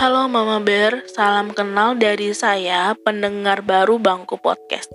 Halo 0.00 0.32
Mama 0.32 0.64
Bear, 0.64 1.04
salam 1.12 1.52
kenal 1.52 1.92
dari 1.92 2.32
saya, 2.32 2.96
pendengar 3.04 3.60
baru 3.60 4.00
Bangku 4.00 4.40
Podcast. 4.40 4.88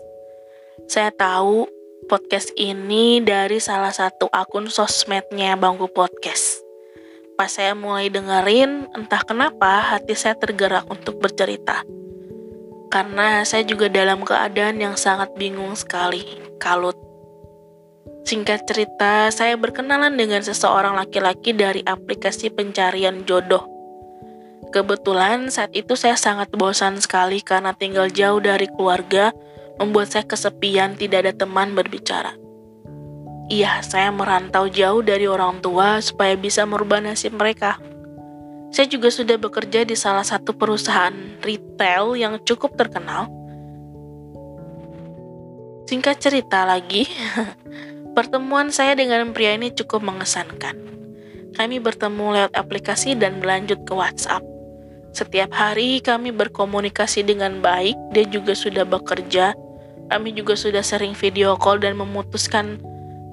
Saya 0.90 1.14
tahu 1.14 1.70
podcast 2.10 2.50
ini 2.58 3.22
dari 3.22 3.62
salah 3.62 3.94
satu 3.94 4.26
akun 4.34 4.66
sosmednya 4.66 5.54
Bangku 5.62 5.94
Podcast. 5.94 6.58
Pas 7.38 7.54
saya 7.54 7.78
mulai 7.78 8.10
dengerin, 8.10 8.90
entah 8.98 9.22
kenapa 9.22 9.94
hati 9.94 10.18
saya 10.18 10.34
tergerak 10.42 10.90
untuk 10.90 11.22
bercerita. 11.22 11.86
Karena 12.90 13.46
saya 13.46 13.62
juga 13.62 13.86
dalam 13.94 14.26
keadaan 14.26 14.82
yang 14.82 14.98
sangat 14.98 15.30
bingung 15.38 15.78
sekali, 15.78 16.26
kalut. 16.58 16.98
Singkat 18.26 18.66
cerita, 18.66 19.30
saya 19.30 19.54
berkenalan 19.54 20.18
dengan 20.18 20.42
seseorang 20.42 20.98
laki-laki 20.98 21.54
dari 21.54 21.86
aplikasi 21.86 22.50
pencarian 22.50 23.22
jodoh 23.30 23.75
Kebetulan 24.76 25.48
saat 25.48 25.72
itu 25.72 25.96
saya 25.96 26.20
sangat 26.20 26.52
bosan 26.52 27.00
sekali 27.00 27.40
karena 27.40 27.72
tinggal 27.72 28.12
jauh 28.12 28.44
dari 28.44 28.68
keluarga, 28.68 29.32
membuat 29.80 30.12
saya 30.12 30.28
kesepian 30.28 31.00
tidak 31.00 31.24
ada 31.24 31.48
teman 31.48 31.72
berbicara. 31.72 32.36
Iya, 33.48 33.80
saya 33.88 34.12
merantau 34.12 34.68
jauh 34.68 35.00
dari 35.00 35.32
orang 35.32 35.64
tua 35.64 36.04
supaya 36.04 36.36
bisa 36.36 36.68
merubah 36.68 37.00
nasib 37.00 37.40
mereka. 37.40 37.80
Saya 38.76 38.92
juga 38.92 39.08
sudah 39.08 39.40
bekerja 39.40 39.88
di 39.88 39.96
salah 39.96 40.28
satu 40.28 40.52
perusahaan 40.52 41.16
retail 41.40 42.20
yang 42.20 42.36
cukup 42.44 42.76
terkenal. 42.76 43.32
Singkat 45.88 46.20
cerita 46.20 46.68
lagi, 46.68 47.08
pertemuan 48.18 48.76
saya 48.76 48.92
dengan 48.92 49.32
pria 49.32 49.56
ini 49.56 49.72
cukup 49.72 50.04
mengesankan. 50.04 50.76
Kami 51.56 51.80
bertemu 51.80 52.26
lewat 52.36 52.54
aplikasi 52.60 53.16
dan 53.16 53.40
berlanjut 53.40 53.80
ke 53.88 53.96
WhatsApp. 53.96 54.55
Setiap 55.16 55.56
hari 55.56 56.04
kami 56.04 56.36
berkomunikasi 56.36 57.24
dengan 57.24 57.64
baik, 57.64 57.96
dia 58.12 58.28
juga 58.28 58.52
sudah 58.52 58.84
bekerja. 58.84 59.56
Kami 60.12 60.36
juga 60.36 60.60
sudah 60.60 60.84
sering 60.84 61.16
video 61.16 61.56
call 61.56 61.80
dan 61.80 61.96
memutuskan 61.96 62.84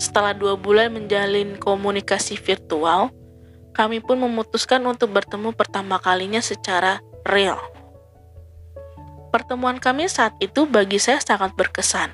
setelah 0.02 0.34
dua 0.34 0.58
bulan 0.58 0.94
menjalin 0.94 1.58
komunikasi 1.62 2.34
virtual, 2.34 3.14
kami 3.70 4.02
pun 4.02 4.18
memutuskan 4.18 4.82
untuk 4.82 5.14
bertemu 5.14 5.54
pertama 5.54 5.98
kalinya 6.02 6.42
secara 6.42 6.98
real. 7.22 7.58
Pertemuan 9.30 9.78
kami 9.78 10.10
saat 10.10 10.34
itu 10.42 10.66
bagi 10.66 10.98
saya 10.98 11.22
sangat 11.22 11.54
berkesan. 11.54 12.10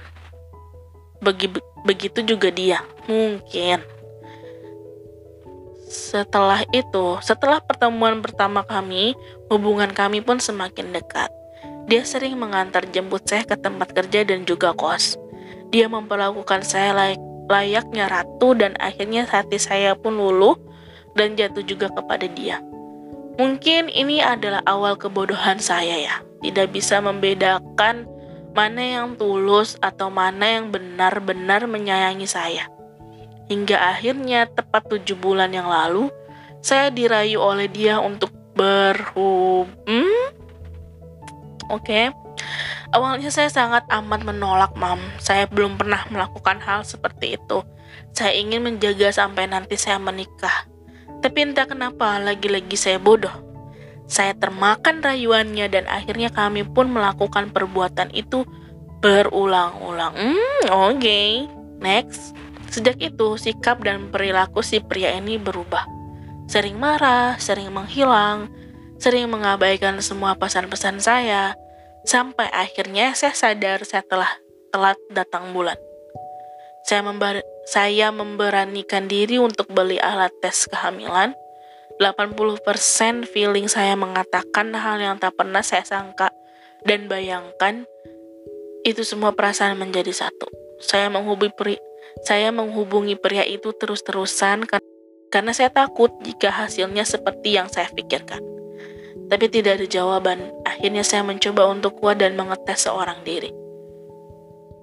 Bagi, 1.25 1.49
begitu 1.89 2.23
juga 2.23 2.53
dia, 2.53 2.85
mungkin. 3.09 3.81
Setelah 5.89 6.69
itu, 6.77 7.17
setelah 7.25 7.65
pertemuan 7.65 8.21
pertama 8.21 8.61
kami, 8.63 9.17
hubungan 9.49 9.91
kami 9.93 10.21
pun 10.21 10.41
semakin 10.41 10.93
dekat. 10.93 11.33
Dia 11.89 12.05
sering 12.05 12.37
mengantar 12.37 12.85
jemput 12.93 13.25
saya 13.25 13.49
ke 13.49 13.57
tempat 13.57 13.97
kerja 13.97 14.25
dan 14.29 14.45
juga 14.45 14.77
kos. 14.77 15.17
Dia 15.73 15.89
memperlakukan 15.89 16.65
saya 16.65 16.93
layak, 16.93 17.21
layaknya 17.49 18.09
ratu 18.13 18.53
dan 18.53 18.77
akhirnya 18.77 19.25
hati 19.25 19.57
saya 19.57 19.97
pun 19.97 20.21
luluh 20.21 20.57
dan 21.17 21.33
jatuh 21.35 21.65
juga 21.65 21.89
kepada 21.89 22.29
dia. 22.29 22.61
Mungkin 23.41 23.89
ini 23.89 24.21
adalah 24.21 24.61
awal 24.69 25.01
kebodohan 25.01 25.57
saya 25.63 25.97
ya. 25.97 26.17
Tidak 26.45 26.69
bisa 26.71 27.01
membedakan 27.01 28.07
mana 28.53 28.83
yang 28.83 29.15
tulus 29.15 29.79
atau 29.79 30.11
mana 30.11 30.59
yang 30.61 30.75
benar-benar 30.75 31.65
menyayangi 31.71 32.27
saya. 32.27 32.67
Hingga 33.49 33.81
akhirnya 33.81 34.45
tepat 34.51 34.93
tujuh 34.93 35.17
bulan 35.17 35.55
yang 35.57 35.71
lalu, 35.71 36.13
saya 36.61 36.93
dirayu 36.93 37.41
oleh 37.41 37.71
dia 37.71 37.97
untuk 38.03 38.35
berhubung. 38.59 39.71
Hmm? 39.87 40.27
Oke. 41.71 41.87
Okay. 41.87 42.07
Awalnya 42.89 43.29
saya 43.29 43.53
sangat 43.53 43.85
amat 43.93 44.25
menolak, 44.25 44.73
Mam. 44.75 44.99
Saya 45.21 45.45
belum 45.47 45.77
pernah 45.77 46.09
melakukan 46.09 46.59
hal 46.65 46.83
seperti 46.89 47.37
itu. 47.37 47.61
Saya 48.17 48.33
ingin 48.35 48.65
menjaga 48.65 49.13
sampai 49.13 49.45
nanti 49.47 49.77
saya 49.77 50.01
menikah. 50.01 50.65
Tapi 51.21 51.39
entah 51.45 51.69
kenapa, 51.69 52.17
lagi-lagi 52.17 52.75
saya 52.81 52.97
bodoh. 52.97 53.33
Saya 54.09 54.33
termakan 54.33 55.05
rayuannya 55.05 55.69
dan 55.69 55.85
akhirnya 55.85 56.33
kami 56.33 56.65
pun 56.65 56.89
melakukan 56.89 57.53
perbuatan 57.53 58.09
itu 58.17 58.49
berulang-ulang. 59.05 60.17
Hmm, 60.17 60.65
oke. 60.73 60.97
Okay. 60.97 61.45
Next. 61.85 62.33
Sejak 62.73 62.97
itu, 63.05 63.37
sikap 63.37 63.85
dan 63.85 64.09
perilaku 64.09 64.65
si 64.65 64.81
pria 64.81 65.13
ini 65.13 65.37
berubah. 65.37 65.85
Sering 66.49 66.81
marah, 66.81 67.37
sering 67.37 67.69
menghilang, 67.69 68.49
sering 68.99 69.31
mengabaikan 69.31 69.99
semua 70.03 70.35
pesan-pesan 70.35 70.99
saya, 70.99 71.55
sampai 72.03 72.51
akhirnya 72.51 73.15
saya 73.15 73.35
sadar 73.35 73.83
saya 73.87 74.03
telah 74.07 74.31
telat 74.75 74.99
datang 75.11 75.55
bulan. 75.55 75.79
Saya, 76.85 77.05
member 77.05 77.45
saya 77.69 78.09
memberanikan 78.11 79.07
diri 79.07 79.37
untuk 79.37 79.69
beli 79.71 80.01
alat 80.01 80.33
tes 80.41 80.67
kehamilan. 80.67 81.37
80% 81.99 83.27
feeling 83.27 83.67
saya 83.67 83.99
mengatakan 83.99 84.71
hal 84.71 85.03
yang 85.03 85.19
tak 85.19 85.35
pernah 85.35 85.67
saya 85.67 85.83
sangka 85.83 86.31
dan 86.87 87.11
bayangkan 87.11 87.91
itu 88.87 89.03
semua 89.03 89.35
perasaan 89.35 89.75
menjadi 89.75 90.15
satu. 90.15 90.47
Saya 90.79 91.11
menghubungi 91.11 91.53
pri 91.59 91.75
saya 92.23 92.55
menghubungi 92.55 93.19
pria 93.19 93.43
itu 93.43 93.75
terus-terusan 93.75 94.65
karena 95.29 95.53
saya 95.53 95.69
takut 95.69 96.15
jika 96.23 96.55
hasilnya 96.55 97.03
seperti 97.03 97.59
yang 97.59 97.67
saya 97.67 97.91
pikirkan. 97.91 98.58
Tapi 99.29 99.47
tidak 99.53 99.81
ada 99.81 99.87
jawaban. 99.87 100.49
Akhirnya 100.65 101.05
saya 101.05 101.21
mencoba 101.25 101.69
untuk 101.69 102.01
kuat 102.01 102.21
dan 102.21 102.35
mengetes 102.35 102.89
seorang 102.89 103.21
diri. 103.25 103.53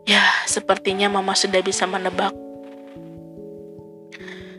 Ya, 0.06 0.22
sepertinya 0.46 1.10
mama 1.10 1.34
sudah 1.34 1.66
bisa 1.66 1.90
menebak. 1.90 2.30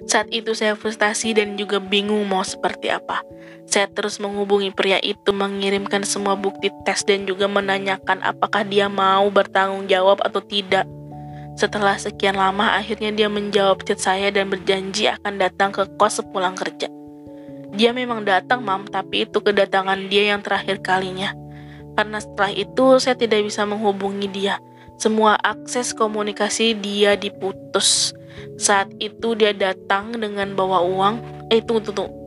Saat 0.06 0.30
itu 0.30 0.54
saya 0.54 0.78
frustasi 0.78 1.34
dan 1.34 1.58
juga 1.58 1.82
bingung 1.82 2.22
mau 2.26 2.42
seperti 2.42 2.90
apa. 2.90 3.22
Saya 3.66 3.90
terus 3.90 4.22
menghubungi 4.22 4.70
pria 4.70 5.02
itu, 5.02 5.34
mengirimkan 5.34 6.06
semua 6.06 6.38
bukti 6.38 6.70
tes 6.86 7.02
dan 7.02 7.26
juga 7.26 7.50
menanyakan 7.50 8.22
apakah 8.22 8.62
dia 8.62 8.86
mau 8.86 9.26
bertanggung 9.30 9.90
jawab 9.90 10.22
atau 10.22 10.38
tidak. 10.38 10.86
Setelah 11.58 11.98
sekian 11.98 12.38
lama, 12.38 12.78
akhirnya 12.78 13.10
dia 13.10 13.26
menjawab 13.26 13.82
chat 13.82 13.98
saya 13.98 14.30
dan 14.30 14.46
berjanji 14.46 15.10
akan 15.10 15.42
datang 15.42 15.74
ke 15.74 15.82
kos 15.98 16.22
sepulang 16.22 16.54
kerja. 16.54 16.86
Dia 17.74 17.90
memang 17.90 18.22
datang, 18.22 18.62
Mam, 18.62 18.86
tapi 18.86 19.26
itu 19.26 19.42
kedatangan 19.42 20.06
dia 20.06 20.36
yang 20.36 20.44
terakhir 20.44 20.78
kalinya. 20.84 21.34
Karena 21.96 22.20
setelah 22.20 22.52
itu, 22.52 23.00
saya 23.02 23.18
tidak 23.18 23.42
bisa 23.48 23.66
menghubungi 23.66 24.28
dia. 24.30 24.60
Semua 24.96 25.34
akses 25.40 25.96
komunikasi 25.96 26.76
dia 26.78 27.18
diputus. 27.18 28.14
Saat 28.56 28.92
itu 29.00 29.34
dia 29.34 29.50
datang 29.56 30.14
dengan 30.16 30.52
bawa 30.56 30.84
uang. 30.84 31.14
Eh, 31.50 31.60
tunggu, 31.60 31.92
tunggu. 31.92 32.26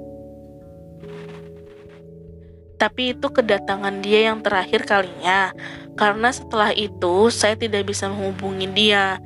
Tapi 2.79 3.11
itu 3.11 3.27
kedatangan 3.27 3.99
dia 3.99 4.31
yang 4.31 4.39
terakhir 4.39 4.87
kalinya 4.87 5.51
karena 5.99 6.31
setelah 6.31 6.71
itu 6.71 7.27
saya 7.27 7.59
tidak 7.59 7.91
bisa 7.91 8.07
menghubungi 8.07 8.71
dia. 8.71 9.19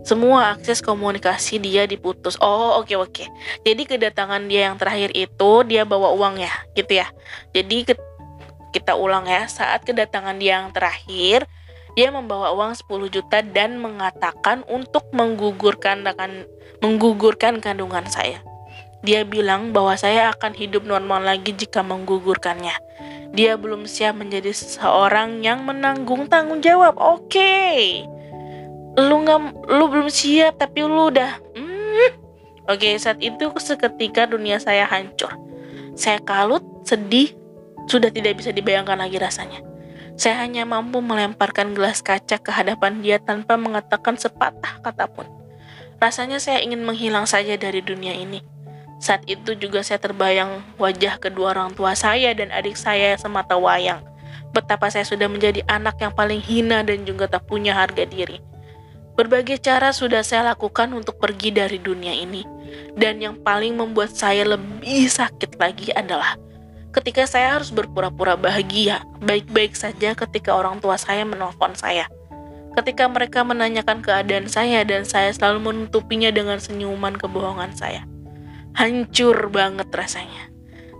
Semua 0.00 0.56
akses 0.56 0.80
komunikasi 0.80 1.60
dia 1.60 1.84
diputus. 1.84 2.40
Oh, 2.40 2.80
oke 2.80 2.88
okay, 2.88 2.96
oke. 2.96 3.12
Okay. 3.12 3.28
Jadi 3.68 3.82
kedatangan 3.84 4.48
dia 4.48 4.72
yang 4.72 4.76
terakhir 4.80 5.12
itu 5.12 5.52
dia 5.68 5.84
bawa 5.84 6.16
uang 6.16 6.40
ya, 6.40 6.52
gitu 6.72 7.04
ya. 7.04 7.06
Jadi 7.52 7.92
kita 8.72 8.96
ulang 8.96 9.28
ya, 9.28 9.44
saat 9.50 9.84
kedatangan 9.84 10.40
dia 10.40 10.62
yang 10.62 10.72
terakhir, 10.72 11.44
dia 11.98 12.08
membawa 12.14 12.54
uang 12.54 12.72
10 12.78 13.10
juta 13.10 13.42
dan 13.42 13.82
mengatakan 13.82 14.62
untuk 14.70 15.10
menggugurkan 15.10 16.06
akan 16.06 16.46
menggugurkan 16.80 17.60
kandungan 17.60 18.06
saya. 18.08 18.40
Dia 19.00 19.24
bilang 19.24 19.72
bahwa 19.72 19.96
saya 19.96 20.32
akan 20.32 20.52
hidup 20.52 20.84
normal 20.84 21.24
lagi 21.24 21.56
jika 21.56 21.80
menggugurkannya. 21.80 22.76
Dia 23.32 23.56
belum 23.56 23.88
siap 23.88 24.16
menjadi 24.20 24.52
seseorang 24.52 25.40
yang 25.40 25.64
menanggung 25.64 26.28
tanggung 26.28 26.60
jawab. 26.60 27.00
Oke. 27.00 27.32
Okay. 27.32 28.19
Lu 29.00 29.24
nggak 29.24 29.70
lu 29.72 29.84
belum 29.88 30.12
siap 30.12 30.60
tapi 30.60 30.84
lu 30.84 31.08
udah 31.08 31.40
hmm. 31.56 32.10
Oke, 32.68 32.86
okay, 32.86 32.94
saat 33.00 33.18
itu 33.18 33.48
seketika 33.56 34.28
dunia 34.28 34.60
saya 34.60 34.86
hancur. 34.86 35.32
Saya 35.96 36.22
kalut, 36.22 36.62
sedih, 36.86 37.34
sudah 37.90 38.14
tidak 38.14 38.38
bisa 38.38 38.54
dibayangkan 38.54 38.94
lagi 38.94 39.18
rasanya. 39.18 39.58
Saya 40.14 40.44
hanya 40.44 40.62
mampu 40.68 41.02
melemparkan 41.02 41.74
gelas 41.74 41.98
kaca 41.98 42.38
ke 42.38 42.50
hadapan 42.54 43.02
dia 43.02 43.18
tanpa 43.18 43.58
mengatakan 43.58 44.14
sepatah 44.14 44.78
kata 44.84 45.10
pun. 45.10 45.26
Rasanya 45.98 46.38
saya 46.38 46.62
ingin 46.62 46.84
menghilang 46.86 47.26
saja 47.26 47.58
dari 47.58 47.82
dunia 47.82 48.14
ini. 48.14 48.44
Saat 49.00 49.24
itu 49.26 49.56
juga 49.56 49.80
saya 49.80 49.96
terbayang 49.96 50.60
wajah 50.76 51.16
kedua 51.18 51.56
orang 51.56 51.72
tua 51.72 51.96
saya 51.96 52.36
dan 52.36 52.52
adik 52.52 52.76
saya 52.76 53.16
semata 53.16 53.56
wayang. 53.56 54.04
Betapa 54.52 54.92
saya 54.92 55.08
sudah 55.08 55.26
menjadi 55.26 55.64
anak 55.66 55.98
yang 55.98 56.12
paling 56.12 56.38
hina 56.38 56.84
dan 56.84 57.08
juga 57.08 57.26
tak 57.26 57.48
punya 57.48 57.72
harga 57.72 58.04
diri. 58.04 58.49
Berbagai 59.20 59.60
cara 59.60 59.92
sudah 59.92 60.24
saya 60.24 60.56
lakukan 60.56 60.88
untuk 60.96 61.20
pergi 61.20 61.52
dari 61.52 61.76
dunia 61.76 62.16
ini. 62.16 62.40
Dan 62.96 63.20
yang 63.20 63.36
paling 63.44 63.76
membuat 63.76 64.16
saya 64.16 64.48
lebih 64.48 65.12
sakit 65.12 65.60
lagi 65.60 65.92
adalah 65.92 66.40
Ketika 66.90 67.22
saya 67.22 67.54
harus 67.54 67.70
berpura-pura 67.70 68.34
bahagia, 68.34 69.06
baik-baik 69.22 69.78
saja 69.78 70.10
ketika 70.10 70.56
orang 70.58 70.82
tua 70.82 70.98
saya 70.98 71.22
menelpon 71.22 71.70
saya. 71.78 72.10
Ketika 72.74 73.06
mereka 73.06 73.46
menanyakan 73.46 74.02
keadaan 74.02 74.50
saya 74.50 74.82
dan 74.82 75.06
saya 75.06 75.30
selalu 75.30 75.70
menutupinya 75.70 76.34
dengan 76.34 76.58
senyuman 76.58 77.14
kebohongan 77.14 77.78
saya. 77.78 78.02
Hancur 78.74 79.38
banget 79.54 79.86
rasanya. 79.94 80.50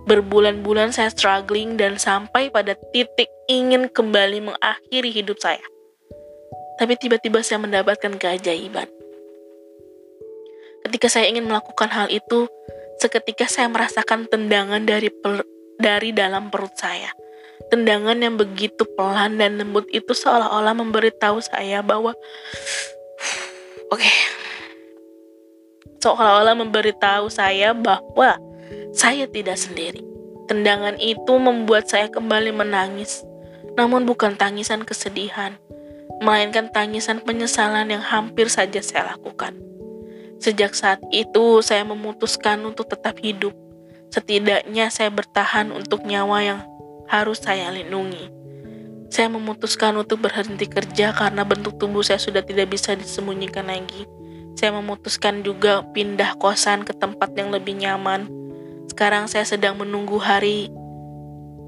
Berbulan-bulan 0.07 0.95
saya 0.95 1.11
struggling 1.11 1.75
dan 1.75 1.99
sampai 1.99 2.47
pada 2.47 2.71
titik 2.95 3.27
ingin 3.51 3.91
kembali 3.91 4.47
mengakhiri 4.47 5.11
hidup 5.11 5.43
saya. 5.43 5.63
Tapi 6.81 6.97
tiba-tiba 6.97 7.45
saya 7.45 7.61
mendapatkan 7.61 8.17
keajaiban. 8.17 8.89
Ketika 10.81 11.13
saya 11.13 11.29
ingin 11.29 11.45
melakukan 11.45 11.93
hal 11.93 12.09
itu, 12.09 12.49
seketika 12.97 13.45
saya 13.45 13.69
merasakan 13.69 14.25
tendangan 14.25 14.81
dari 14.81 15.13
per, 15.13 15.45
dari 15.77 16.09
dalam 16.09 16.49
perut 16.49 16.73
saya. 16.73 17.13
Tendangan 17.69 18.17
yang 18.17 18.33
begitu 18.33 18.81
pelan 18.97 19.37
dan 19.37 19.61
lembut 19.61 19.85
itu 19.93 20.09
seolah-olah 20.09 20.73
memberitahu 20.73 21.37
saya 21.45 21.85
bahwa 21.85 22.17
oke. 23.93 24.01
Okay. 24.01 24.17
Seolah-olah 26.01 26.57
memberitahu 26.57 27.29
saya 27.29 27.77
bahwa 27.77 28.41
saya 28.89 29.29
tidak 29.29 29.61
sendiri. 29.61 30.01
Tendangan 30.49 30.97
itu 30.97 31.37
membuat 31.37 31.85
saya 31.93 32.09
kembali 32.09 32.49
menangis, 32.57 33.21
namun 33.77 34.09
bukan 34.09 34.33
tangisan 34.33 34.81
kesedihan, 34.81 35.61
melainkan 36.21 36.69
tangisan 36.69 37.19
penyesalan 37.25 37.89
yang 37.89 38.05
hampir 38.05 38.45
saja 38.47 38.79
saya 38.79 39.17
lakukan. 39.17 39.57
Sejak 40.37 40.77
saat 40.77 41.01
itu, 41.09 41.61
saya 41.65 41.81
memutuskan 41.81 42.61
untuk 42.61 42.89
tetap 42.89 43.17
hidup. 43.21 43.53
Setidaknya, 44.13 44.93
saya 44.93 45.09
bertahan 45.09 45.73
untuk 45.73 46.05
nyawa 46.05 46.37
yang 46.45 46.59
harus 47.09 47.41
saya 47.41 47.69
lindungi. 47.73 48.29
Saya 49.11 49.27
memutuskan 49.27 49.97
untuk 49.99 50.23
berhenti 50.23 50.71
kerja 50.71 51.11
karena 51.11 51.43
bentuk 51.43 51.75
tubuh 51.75 51.99
saya 51.99 52.17
sudah 52.17 52.39
tidak 52.41 52.71
bisa 52.71 52.95
disembunyikan 52.95 53.67
lagi. 53.67 54.07
Saya 54.55 54.71
memutuskan 54.71 55.43
juga 55.43 55.83
pindah 55.91 56.39
kosan 56.39 56.87
ke 56.87 56.95
tempat 56.95 57.35
yang 57.35 57.51
lebih 57.51 57.75
nyaman. 57.75 58.31
Sekarang 58.87 59.27
saya 59.27 59.43
sedang 59.43 59.75
menunggu 59.75 60.15
hari 60.15 60.71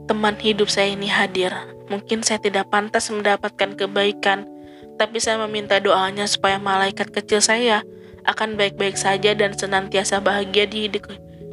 teman 0.06 0.36
hidup 0.40 0.68
saya 0.68 0.92
ini 0.94 1.08
hadir. 1.08 1.54
Mungkin 1.92 2.24
saya 2.24 2.40
tidak 2.40 2.72
pantas 2.72 3.12
mendapatkan 3.12 3.76
kebaikan, 3.76 4.48
tapi 4.96 5.20
saya 5.20 5.40
meminta 5.48 5.80
doanya 5.84 6.26
supaya 6.26 6.58
malaikat 6.58 7.12
kecil 7.12 7.44
saya 7.44 7.84
akan 8.24 8.56
baik-baik 8.56 8.96
saja 8.96 9.36
dan 9.36 9.52
senantiasa 9.52 10.24
bahagia 10.24 10.64
di, 10.64 10.88
di, 10.88 11.00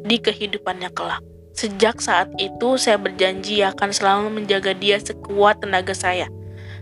di 0.07 0.17
kehidupannya 0.23 0.91
kelak. 0.95 1.23
Sejak 1.51 1.99
saat 1.99 2.31
itu, 2.39 2.79
saya 2.79 2.97
berjanji 2.97 3.61
akan 3.67 3.91
selalu 3.91 4.31
menjaga 4.31 4.71
dia 4.73 4.97
sekuat 5.03 5.61
tenaga 5.61 5.93
saya. 5.93 6.31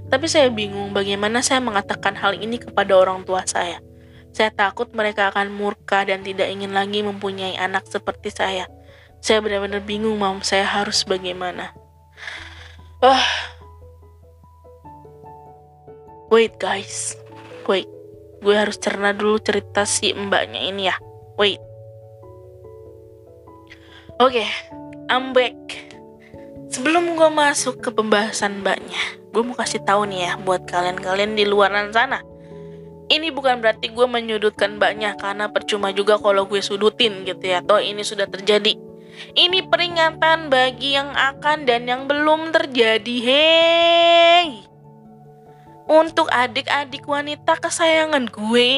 Tapi 0.09 0.29
saya 0.29 0.53
bingung 0.53 0.93
bagaimana 0.93 1.45
saya 1.45 1.61
mengatakan 1.61 2.17
hal 2.17 2.37
ini 2.37 2.61
kepada 2.61 2.97
orang 2.97 3.25
tua 3.25 3.45
saya. 3.49 3.81
Saya 4.33 4.53
takut 4.53 4.93
mereka 4.93 5.33
akan 5.33 5.53
murka 5.53 6.05
dan 6.05 6.21
tidak 6.23 6.53
ingin 6.53 6.73
lagi 6.73 7.01
mempunyai 7.01 7.57
anak 7.57 7.89
seperti 7.89 8.33
saya. 8.33 8.69
Saya 9.19 9.43
benar-benar 9.43 9.83
bingung 9.83 10.17
mau 10.19 10.39
saya 10.41 10.65
harus 10.65 11.03
bagaimana. 11.03 11.75
Ah. 13.03 13.27
Wait 16.29 16.59
guys. 16.61 17.17
Wait. 17.67 17.89
Gue 18.39 18.55
harus 18.55 18.79
cerna 18.79 19.11
dulu 19.11 19.43
cerita 19.43 19.83
si 19.83 20.15
mbaknya 20.15 20.63
ini 20.63 20.87
ya. 20.87 20.97
Wait. 21.35 21.59
Oke, 24.19 24.43
okay, 24.43 24.49
I'm 25.11 25.31
back. 25.31 25.55
Sebelum 26.75 27.15
gue 27.15 27.31
masuk 27.31 27.79
ke 27.79 27.95
pembahasan 27.95 28.67
mbaknya, 28.67 28.99
gue 29.31 29.43
mau 29.47 29.55
kasih 29.55 29.83
tahu 29.87 30.11
nih 30.11 30.27
ya 30.27 30.33
buat 30.43 30.67
kalian-kalian 30.67 31.39
di 31.39 31.47
luar 31.47 31.71
sana. 31.95 32.23
Ini 33.09 33.33
bukan 33.33 33.65
berarti 33.65 33.89
gue 33.89 34.07
menyudutkan 34.11 34.77
mbaknya 34.77 35.17
karena 35.17 35.49
percuma 35.49 35.95
juga 35.97 36.21
kalau 36.21 36.45
gue 36.45 36.61
sudutin 36.61 37.25
gitu 37.25 37.41
ya. 37.41 37.65
Toh 37.65 37.81
ini 37.81 38.05
sudah 38.05 38.29
terjadi. 38.29 38.88
Ini 39.35 39.67
peringatan 39.67 40.51
bagi 40.51 40.95
yang 40.95 41.15
akan 41.15 41.67
dan 41.67 41.87
yang 41.87 42.07
belum 42.07 42.55
terjadi. 42.55 43.17
Hei 43.23 44.69
untuk 45.89 46.29
adik-adik 46.29 47.09
wanita 47.09 47.57
kesayangan 47.57 48.29
gue. 48.29 48.71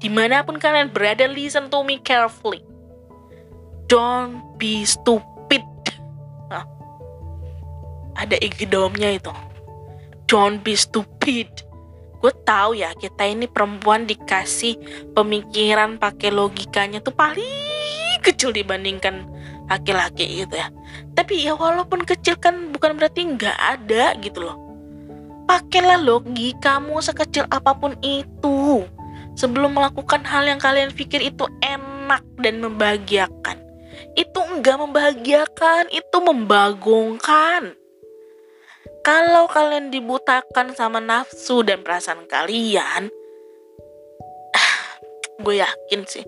Di 0.00 0.08
mana 0.10 0.42
pun 0.42 0.58
kalian 0.58 0.90
berada, 0.90 1.28
listen 1.28 1.68
to 1.68 1.84
me 1.84 2.00
carefully. 2.00 2.64
Don't 3.86 4.56
be 4.56 4.82
stupid. 4.88 5.62
Nah, 6.48 6.64
ada 8.16 8.34
igdomnya 8.40 9.14
itu. 9.14 9.30
Don't 10.26 10.64
be 10.64 10.74
stupid. 10.74 11.52
Gue 12.18 12.32
tahu 12.42 12.80
ya, 12.80 12.96
kita 12.96 13.28
ini 13.28 13.46
perempuan 13.46 14.08
dikasih 14.08 14.80
pemikiran 15.12 16.00
pakai 16.00 16.32
logikanya 16.32 17.04
tuh 17.04 17.14
paling 17.14 17.71
kecil 18.22 18.54
dibandingkan 18.54 19.26
laki-laki 19.66 20.46
gitu 20.46 20.54
ya. 20.54 20.70
Tapi 21.18 21.44
ya 21.44 21.58
walaupun 21.58 22.06
kecil 22.06 22.38
kan 22.38 22.70
bukan 22.70 22.94
berarti 22.94 23.26
nggak 23.26 23.58
ada 23.58 24.14
gitu 24.22 24.46
loh 24.46 24.62
Pakailah 25.42 25.98
logikamu 25.98 27.02
sekecil 27.02 27.44
apa 27.50 27.74
pun 27.74 27.98
itu 28.00 28.86
sebelum 29.34 29.74
melakukan 29.74 30.22
hal 30.22 30.46
yang 30.46 30.56
kalian 30.62 30.94
pikir 30.94 31.18
itu 31.18 31.50
enak 31.60 32.22
dan 32.38 32.62
membahagiakan. 32.62 33.58
Itu 34.14 34.38
enggak 34.38 34.78
membahagiakan, 34.78 35.90
itu 35.90 36.16
membagongkan. 36.22 37.74
Kalau 39.02 39.50
kalian 39.50 39.90
dibutakan 39.90 40.78
sama 40.78 41.02
nafsu 41.02 41.66
dan 41.66 41.82
perasaan 41.82 42.22
kalian, 42.30 43.10
gue 45.42 45.54
yakin 45.58 46.06
sih, 46.06 46.22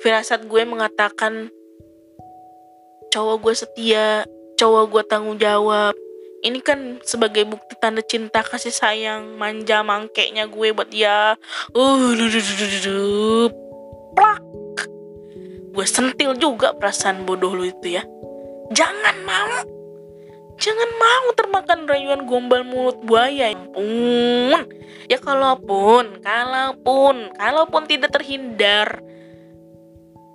firasat 0.00 0.48
gue 0.48 0.62
mengatakan 0.64 1.52
cowok 3.12 3.36
gue 3.44 3.54
setia, 3.54 4.08
cowok 4.56 4.84
gue 4.88 5.02
tanggung 5.04 5.36
jawab, 5.36 5.92
ini 6.40 6.64
kan 6.64 6.96
sebagai 7.04 7.44
bukti 7.44 7.76
tanda 7.76 8.00
cinta 8.00 8.40
kasih 8.40 8.72
sayang 8.72 9.36
manja 9.36 9.84
mangkeknya 9.84 10.48
gue 10.48 10.72
buat 10.72 10.88
dia. 10.88 11.36
Uh 11.76 12.16
plak. 14.16 14.42
Gue 15.70 15.86
sentil 15.86 16.34
juga 16.40 16.72
perasaan 16.74 17.28
bodoh 17.28 17.52
lu 17.52 17.68
itu 17.68 18.00
ya. 18.00 18.02
Jangan 18.72 19.16
mau. 19.28 19.60
Jangan 20.60 20.90
mau 20.96 21.26
termakan 21.36 21.88
rayuan 21.88 22.24
gombal 22.24 22.64
mulut 22.64 22.96
buaya. 23.04 23.52
Ya 23.52 23.56
ampun. 23.56 24.64
Ya 25.12 25.18
kalaupun 25.20 26.24
kalaupun 26.24 27.36
kalaupun 27.36 27.82
tidak 27.84 28.16
terhindar 28.16 29.04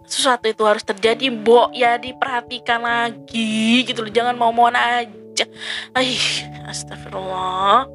sesuatu 0.08 0.46
itu 0.48 0.64
harus 0.66 0.86
terjadi 0.86 1.30
bo 1.34 1.70
ya 1.76 2.00
diperhatikan 2.00 2.82
lagi 2.82 3.84
gitu 3.86 4.06
loh. 4.06 4.12
Jangan 4.14 4.36
mau-mauan 4.38 4.78
aja. 4.78 5.26
Aja 5.36 5.52
Ay, 5.92 6.16
astagfirullah. 6.64 7.92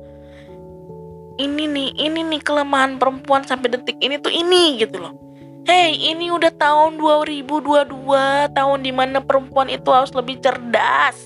Ini 1.40 1.64
nih 1.72 1.96
ini 1.96 2.20
nih 2.20 2.44
kelemahan 2.44 3.00
perempuan 3.00 3.48
sampai 3.48 3.72
detik 3.72 3.96
ini 3.96 4.20
tuh 4.20 4.28
ini 4.28 4.76
gitu 4.76 5.00
loh. 5.00 5.16
Hey, 5.64 5.96
ini 5.96 6.28
udah 6.28 6.52
tahun 6.52 7.00
2022, 7.00 7.96
tahun 8.52 8.78
di 8.84 8.92
mana 8.92 9.24
perempuan 9.24 9.72
itu 9.72 9.88
harus 9.88 10.12
lebih 10.12 10.36
cerdas. 10.44 11.16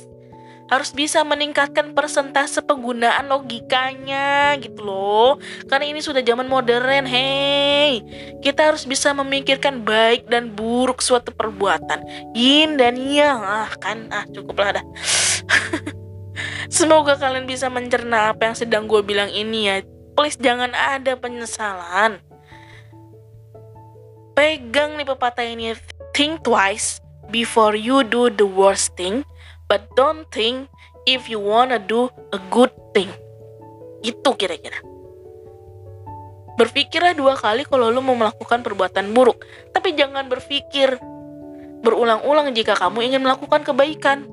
Harus 0.72 0.96
bisa 0.96 1.20
meningkatkan 1.22 1.92
persentase 1.92 2.64
penggunaan 2.64 3.28
logikanya 3.28 4.56
gitu 4.56 4.80
loh. 4.80 5.36
Karena 5.68 5.84
ini 5.84 6.00
sudah 6.00 6.24
zaman 6.24 6.48
modern, 6.48 7.04
hey. 7.04 8.00
Kita 8.40 8.72
harus 8.72 8.88
bisa 8.88 9.12
memikirkan 9.12 9.84
baik 9.84 10.26
dan 10.32 10.56
buruk 10.56 11.04
suatu 11.04 11.30
perbuatan. 11.36 12.32
Yin 12.32 12.80
dan 12.80 12.96
yang, 12.96 13.44
ah 13.44 13.70
kan, 13.76 14.08
ah 14.08 14.24
cukuplah 14.32 14.80
dah. 14.80 14.84
Semoga 16.74 17.14
kalian 17.20 17.44
bisa 17.44 17.68
mencerna 17.68 18.32
apa 18.34 18.50
yang 18.50 18.56
sedang 18.56 18.88
gue 18.88 19.04
bilang 19.04 19.28
ini 19.30 19.68
ya. 19.68 19.76
Please 20.16 20.40
jangan 20.40 20.72
ada 20.72 21.14
penyesalan. 21.18 22.22
Pegang 24.34 24.98
nih 24.98 25.06
pepatah 25.06 25.46
ini. 25.46 25.76
Think 26.14 26.42
twice 26.42 27.04
before 27.30 27.74
you 27.74 28.02
do 28.06 28.30
the 28.30 28.46
worst 28.46 28.94
thing, 28.94 29.26
but 29.68 29.86
don't 29.96 30.28
think 30.30 30.68
if 31.04 31.28
you 31.28 31.40
wanna 31.40 31.80
do 31.80 32.08
a 32.32 32.40
good 32.52 32.72
thing. 32.92 33.10
Itu 34.04 34.36
kira-kira. 34.36 34.80
Berpikirlah 36.54 37.18
dua 37.18 37.34
kali 37.34 37.66
kalau 37.66 37.90
lu 37.90 37.98
mau 37.98 38.14
melakukan 38.14 38.62
perbuatan 38.62 39.10
buruk, 39.10 39.42
tapi 39.74 39.96
jangan 39.98 40.30
berpikir 40.30 41.02
berulang-ulang 41.82 42.54
jika 42.54 42.78
kamu 42.78 43.10
ingin 43.10 43.20
melakukan 43.26 43.66
kebaikan. 43.66 44.30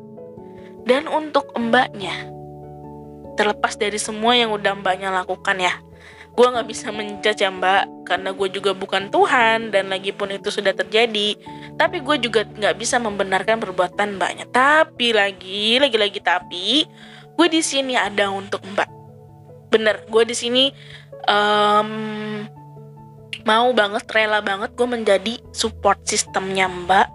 Dan 0.85 1.05
untuk 1.09 1.49
mbaknya, 1.57 2.29
terlepas 3.37 3.77
dari 3.77 3.97
semua 3.97 4.37
yang 4.37 4.53
udah 4.53 4.77
mbaknya 4.77 5.13
lakukan 5.13 5.57
ya, 5.61 5.73
gue 6.31 6.47
nggak 6.47 6.67
bisa 6.67 6.89
menjudge 6.89 7.43
mbak 7.43 8.07
karena 8.07 8.29
gue 8.31 8.47
juga 8.49 8.71
bukan 8.71 9.11
Tuhan 9.11 9.69
dan 9.69 9.91
lagi 9.91 10.15
pun 10.15 10.31
itu 10.31 10.47
sudah 10.47 10.71
terjadi 10.71 11.35
tapi 11.75 12.03
gue 12.03 12.17
juga 12.21 12.41
nggak 12.45 12.75
bisa 12.77 12.97
membenarkan 12.97 13.59
perbuatan 13.61 14.17
mbaknya. 14.17 14.45
Tapi 14.49 15.15
lagi 15.15 15.77
lagi 15.81 15.97
lagi 15.97 16.19
tapi 16.19 16.65
gue 17.35 17.47
di 17.47 17.61
sini 17.63 17.97
ada 17.97 18.29
untuk 18.31 18.61
mbak. 18.63 18.89
Bener 19.71 20.03
gue 20.07 20.23
di 20.27 20.35
sini 20.35 20.63
um, 21.27 21.89
mau 23.47 23.69
banget 23.73 24.05
rela 24.11 24.39
banget 24.43 24.75
gue 24.77 24.87
menjadi 24.87 25.33
support 25.55 26.05
sistemnya 26.05 26.69
mbak 26.69 27.07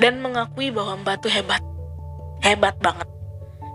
dan 0.00 0.18
mengakui 0.24 0.72
bahwa 0.72 1.00
mbak 1.04 1.22
tuh 1.22 1.32
hebat. 1.32 1.60
Hebat 2.40 2.76
banget. 2.80 3.08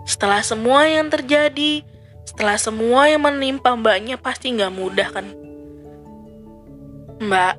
Setelah 0.06 0.42
semua 0.42 0.86
yang 0.88 1.06
terjadi 1.12 1.86
setelah 2.30 2.56
semua 2.62 3.10
yang 3.10 3.26
menimpa 3.26 3.74
mbaknya 3.74 4.14
pasti 4.14 4.54
nggak 4.54 4.70
mudah 4.70 5.08
kan? 5.10 5.26
Mbak, 7.20 7.54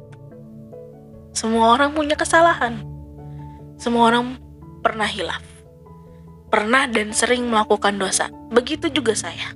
semua 1.31 1.75
orang 1.75 1.95
punya 1.95 2.19
kesalahan. 2.19 2.83
Semua 3.79 4.11
orang 4.11 4.37
pernah 4.83 5.07
hilaf. 5.07 5.41
Pernah 6.51 6.85
dan 6.91 7.15
sering 7.15 7.47
melakukan 7.47 7.95
dosa. 7.95 8.27
Begitu 8.51 8.91
juga 8.91 9.15
saya. 9.15 9.55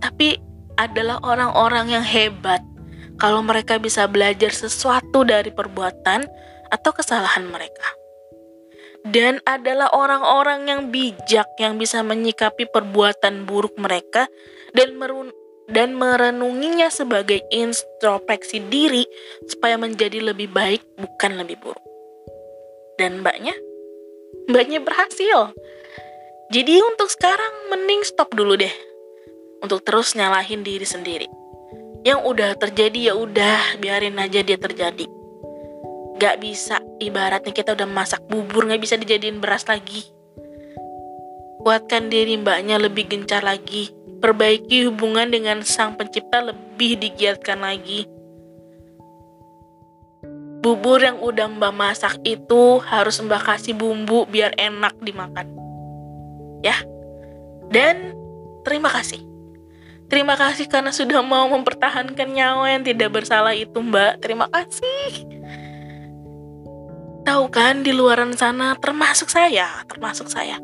Tapi 0.00 0.36
adalah 0.76 1.20
orang-orang 1.24 1.92
yang 1.92 2.04
hebat 2.04 2.60
kalau 3.20 3.44
mereka 3.44 3.76
bisa 3.76 4.08
belajar 4.08 4.52
sesuatu 4.52 5.28
dari 5.28 5.52
perbuatan 5.52 6.24
atau 6.72 6.90
kesalahan 6.94 7.44
mereka 7.44 8.00
dan 9.06 9.40
adalah 9.48 9.88
orang-orang 9.96 10.68
yang 10.68 10.80
bijak 10.92 11.48
yang 11.56 11.80
bisa 11.80 12.04
menyikapi 12.04 12.68
perbuatan 12.68 13.48
buruk 13.48 13.72
mereka 13.80 14.28
dan 14.76 15.00
dan 15.70 15.94
merenunginya 15.94 16.90
sebagai 16.90 17.40
introspeksi 17.54 18.60
diri 18.66 19.06
supaya 19.46 19.78
menjadi 19.78 20.20
lebih 20.20 20.50
baik 20.50 20.82
bukan 20.98 21.38
lebih 21.38 21.56
buruk. 21.62 21.82
Dan 22.98 23.24
mbaknya, 23.24 23.54
mbaknya 24.50 24.82
berhasil. 24.82 25.54
Jadi 26.50 26.82
untuk 26.82 27.08
sekarang 27.08 27.70
mending 27.70 28.02
stop 28.04 28.34
dulu 28.34 28.58
deh. 28.58 28.74
Untuk 29.62 29.86
terus 29.86 30.18
nyalahin 30.18 30.66
diri 30.66 30.84
sendiri. 30.84 31.30
Yang 32.02 32.20
udah 32.26 32.50
terjadi 32.58 33.12
ya 33.12 33.14
udah, 33.14 33.78
biarin 33.78 34.18
aja 34.18 34.42
dia 34.42 34.58
terjadi 34.58 35.20
gak 36.20 36.36
bisa 36.36 36.76
ibaratnya 37.00 37.48
kita 37.48 37.72
udah 37.72 37.88
masak 37.88 38.20
bubur 38.28 38.68
gak 38.68 38.76
bisa 38.76 39.00
dijadiin 39.00 39.40
beras 39.40 39.64
lagi 39.64 40.04
kuatkan 41.64 42.12
diri 42.12 42.36
mbaknya 42.36 42.76
lebih 42.76 43.08
gencar 43.08 43.40
lagi 43.40 43.88
perbaiki 44.20 44.86
hubungan 44.86 45.32
dengan 45.32 45.64
sang 45.64 45.96
pencipta 45.96 46.44
lebih 46.44 47.00
digiatkan 47.00 47.58
lagi 47.64 48.06
bubur 50.60 51.00
yang 51.00 51.16
udah 51.18 51.48
mbak 51.48 51.72
masak 51.72 52.20
itu 52.22 52.78
harus 52.84 53.16
mbak 53.24 53.40
kasih 53.42 53.72
bumbu 53.72 54.28
biar 54.28 54.52
enak 54.60 54.92
dimakan 55.00 55.48
ya 56.60 56.76
dan 57.72 58.12
terima 58.62 58.92
kasih 58.92 59.30
Terima 60.10 60.34
kasih 60.34 60.66
karena 60.66 60.90
sudah 60.90 61.22
mau 61.22 61.46
mempertahankan 61.54 62.34
nyawa 62.34 62.74
yang 62.74 62.82
tidak 62.82 63.14
bersalah 63.14 63.54
itu, 63.54 63.78
Mbak. 63.78 64.18
Terima 64.18 64.50
kasih. 64.50 65.22
Tahu 67.22 67.46
kan 67.46 67.86
di 67.86 67.94
luaran 67.94 68.34
sana 68.34 68.74
termasuk 68.74 69.30
saya, 69.30 69.86
termasuk 69.86 70.26
saya. 70.26 70.58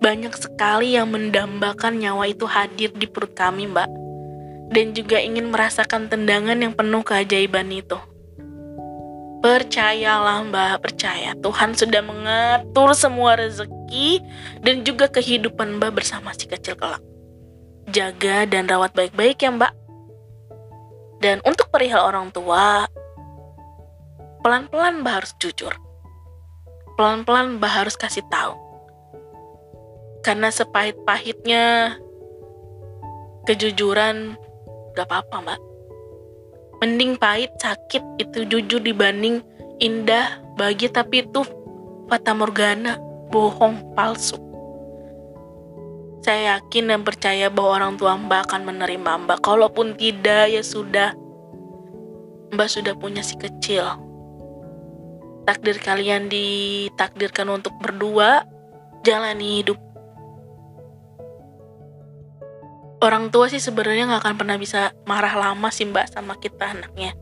Banyak 0.00 0.34
sekali 0.36 0.94
yang 0.94 1.08
mendambakan 1.10 1.98
nyawa 1.98 2.28
itu 2.28 2.44
hadir 2.44 2.92
di 2.92 3.08
perut 3.08 3.32
kami, 3.32 3.70
Mbak. 3.70 3.88
Dan 4.70 4.92
juga 4.92 5.22
ingin 5.22 5.48
merasakan 5.48 6.10
tendangan 6.12 6.58
yang 6.58 6.74
penuh 6.76 7.00
keajaiban 7.00 7.70
itu. 7.72 7.96
Percayalah 9.46 10.42
Mbak, 10.50 10.74
percaya 10.82 11.30
Tuhan 11.38 11.78
sudah 11.78 12.02
mengatur 12.02 12.98
semua 12.98 13.38
rezeki 13.38 14.18
dan 14.64 14.82
juga 14.82 15.06
kehidupan 15.06 15.78
Mbak 15.78 16.02
bersama 16.02 16.34
si 16.34 16.50
kecil 16.50 16.74
kelak. 16.74 16.98
Jaga 17.86 18.50
dan 18.50 18.66
rawat 18.66 18.90
baik-baik 18.98 19.38
ya 19.38 19.54
Mbak. 19.54 19.72
Dan 21.22 21.38
untuk 21.46 21.70
perihal 21.70 22.10
orang 22.10 22.34
tua, 22.34 22.90
pelan-pelan 24.42 25.06
Mbak 25.06 25.14
harus 25.14 25.32
jujur. 25.38 25.72
Pelan-pelan 26.98 27.62
Mbak 27.62 27.72
harus 27.72 27.94
kasih 27.94 28.26
tahu. 28.26 28.65
Karena 30.26 30.50
sepahit-pahitnya 30.50 31.94
kejujuran 33.46 34.34
gak 34.98 35.06
apa-apa 35.06 35.36
Mbak. 35.38 35.60
Mending 36.82 37.14
pahit, 37.14 37.54
sakit 37.62 38.02
itu 38.18 38.42
jujur 38.50 38.82
dibanding 38.82 39.38
indah, 39.78 40.42
bahagia 40.58 40.90
tapi 40.90 41.22
itu 41.22 41.46
fata 42.10 42.34
morgana, 42.34 42.98
bohong, 43.30 43.94
palsu. 43.94 44.34
Saya 46.26 46.58
yakin 46.58 46.90
dan 46.90 47.06
percaya 47.06 47.46
bahwa 47.46 47.70
orang 47.78 47.94
tua 47.94 48.18
Mbak 48.18 48.50
akan 48.50 48.62
menerima 48.66 49.12
Mbak. 49.30 49.38
Kalaupun 49.46 49.94
tidak, 49.94 50.50
ya 50.50 50.66
sudah. 50.66 51.14
Mbak 52.50 52.66
sudah 52.66 52.98
punya 52.98 53.22
si 53.22 53.38
kecil 53.38 53.86
takdir 55.46 55.78
kalian 55.78 56.26
ditakdirkan 56.26 57.46
untuk 57.46 57.70
berdua, 57.78 58.42
jalani 59.06 59.62
hidup. 59.62 59.85
Orang 63.06 63.30
tua 63.30 63.46
sih 63.46 63.62
sebenarnya 63.62 64.10
nggak 64.10 64.22
akan 64.26 64.34
pernah 64.34 64.58
bisa 64.58 64.90
marah 65.06 65.30
lama 65.38 65.70
sih 65.70 65.86
mbak 65.86 66.10
sama 66.10 66.34
kita 66.42 66.74
anaknya. 66.74 67.14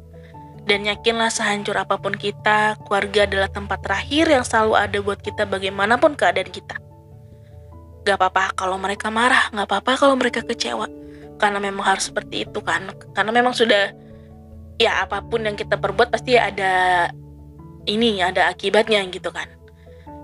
Dan 0.64 0.88
yakinlah 0.88 1.28
sehancur 1.28 1.76
apa 1.76 2.00
pun 2.00 2.16
kita, 2.16 2.80
keluarga 2.88 3.28
adalah 3.28 3.52
tempat 3.52 3.84
terakhir 3.84 4.32
yang 4.32 4.40
selalu 4.48 4.80
ada 4.80 4.98
buat 5.04 5.20
kita 5.20 5.44
bagaimanapun 5.44 6.16
keadaan 6.16 6.48
kita. 6.48 6.80
Gak 8.08 8.16
apa-apa 8.16 8.56
kalau 8.56 8.80
mereka 8.80 9.12
marah, 9.12 9.52
gak 9.52 9.68
apa-apa 9.68 9.92
kalau 10.00 10.16
mereka 10.16 10.40
kecewa. 10.40 10.88
Karena 11.36 11.60
memang 11.60 11.84
harus 11.84 12.08
seperti 12.08 12.48
itu 12.48 12.64
kan. 12.64 12.88
Karena 13.12 13.28
memang 13.28 13.52
sudah, 13.52 13.92
ya 14.80 15.04
apa 15.04 15.20
pun 15.20 15.44
yang 15.44 15.52
kita 15.52 15.76
perbuat 15.76 16.08
pasti 16.08 16.40
ada 16.40 17.12
ini 17.84 18.24
ada 18.24 18.48
akibatnya 18.48 19.04
gitu 19.12 19.28
kan. 19.28 19.52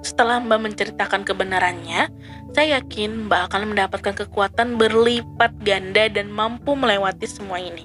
Setelah 0.00 0.40
Mbak 0.40 0.60
menceritakan 0.64 1.28
kebenarannya, 1.28 2.08
saya 2.56 2.80
yakin 2.80 3.28
Mbak 3.28 3.40
akan 3.52 3.62
mendapatkan 3.76 4.14
kekuatan 4.24 4.80
berlipat 4.80 5.52
ganda 5.60 6.08
dan 6.08 6.32
mampu 6.32 6.72
melewati 6.72 7.28
semua 7.28 7.60
ini. 7.60 7.84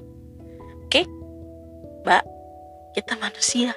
Oke? 0.88 1.04
Mbak, 2.08 2.24
kita 2.96 3.20
manusia. 3.20 3.76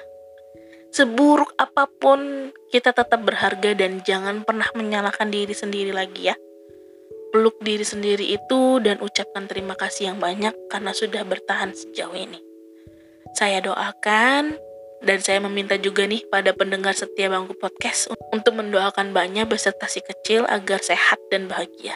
Seburuk 0.89 1.53
apa 1.59 1.85
pun, 1.85 2.49
kita 2.71 2.95
tetap 2.95 3.21
berharga 3.21 3.75
dan 3.77 4.01
jangan 4.01 4.41
pernah 4.47 4.65
menyalahkan 4.73 5.29
diri 5.29 5.53
sendiri 5.53 5.91
lagi 5.93 6.31
ya. 6.31 6.35
Peluk 7.29 7.61
diri 7.61 7.85
sendiri 7.85 8.25
itu 8.25 8.81
dan 8.81 8.97
ucapkan 9.05 9.45
terima 9.45 9.77
kasih 9.77 10.09
yang 10.09 10.17
banyak 10.17 10.55
karena 10.65 10.89
sudah 10.95 11.21
bertahan 11.27 11.77
sejauh 11.77 12.17
ini. 12.17 12.41
Saya 13.37 13.61
doakan 13.61 14.57
dan 14.99 15.23
saya 15.23 15.39
meminta 15.39 15.79
juga 15.79 16.03
nih 16.03 16.27
pada 16.27 16.51
pendengar 16.51 16.91
setia 16.91 17.31
Bangku 17.31 17.55
Podcast 17.55 18.11
untuk 18.35 18.55
mendoakan 18.59 19.15
banyak 19.15 19.47
beserta 19.47 19.87
si 19.87 20.03
kecil 20.03 20.43
agar 20.47 20.83
sehat 20.83 21.19
dan 21.31 21.47
bahagia. 21.47 21.95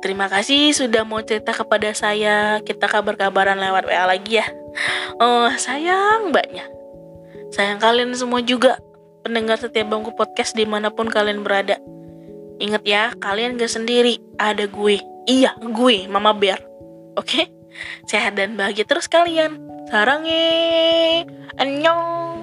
Terima 0.00 0.32
kasih 0.32 0.72
sudah 0.72 1.04
mau 1.04 1.20
cerita 1.20 1.52
kepada 1.52 1.92
saya. 1.92 2.64
Kita 2.64 2.88
kabar-kabaran 2.88 3.60
lewat 3.60 3.84
WA 3.84 4.04
lagi 4.08 4.40
ya. 4.40 4.46
Oh, 5.20 5.52
sayang 5.60 6.32
mbaknya. 6.32 6.64
Sayang 7.52 7.76
kalian 7.82 8.16
semua 8.16 8.40
juga. 8.40 8.80
Pendengar 9.20 9.60
setia 9.60 9.84
Bangku 9.84 10.16
Podcast 10.16 10.56
di 10.56 10.64
mana 10.64 10.88
pun 10.88 11.04
kalian 11.12 11.44
berada. 11.44 11.76
Ingat 12.60 12.82
ya, 12.88 13.12
kalian 13.20 13.60
gak 13.60 13.72
sendiri. 13.72 14.16
Ada 14.40 14.68
gue. 14.68 15.00
Iya, 15.28 15.56
gue, 15.60 16.08
Mama 16.08 16.32
Bear. 16.32 16.60
Oke? 17.20 17.52
Sehat 18.08 18.40
dan 18.40 18.56
bahagia 18.56 18.88
terus 18.88 19.04
kalian. 19.04 19.60
사랑해. 19.90 21.26
안녕. 21.56 22.39